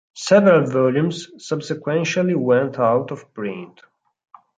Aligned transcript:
Several 0.15 0.65
volumes 0.65 1.29
subsequently 1.37 2.33
went 2.33 2.79
out 2.79 3.11
of 3.11 3.31
print. 3.35 3.81